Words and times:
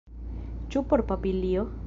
Ĉu 0.75 0.83
por 0.93 1.05
papilio? 1.13 1.71